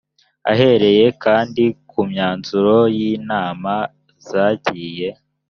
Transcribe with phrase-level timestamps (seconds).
[0.51, 3.73] ahereye kandi ku myanzuro y inama
[4.29, 5.09] zagiye